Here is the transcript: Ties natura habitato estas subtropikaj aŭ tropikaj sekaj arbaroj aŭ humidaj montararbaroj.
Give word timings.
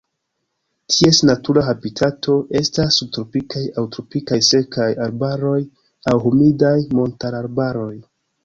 Ties 0.93 1.19
natura 1.29 1.61
habitato 1.67 2.37
estas 2.61 2.97
subtropikaj 3.01 3.63
aŭ 3.81 3.85
tropikaj 3.97 4.41
sekaj 4.49 4.89
arbaroj 5.09 5.57
aŭ 6.15 6.19
humidaj 6.27 6.77
montararbaroj. 7.03 7.95